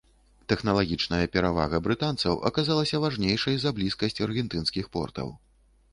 Тэхналагічная 0.53 1.25
перавага 1.35 1.81
брытанцаў 1.87 2.33
аказалася 2.51 3.03
важнейшай 3.07 3.55
за 3.65 3.75
блізкасць 3.81 4.21
аргентынскіх 4.29 4.85
портаў. 4.97 5.27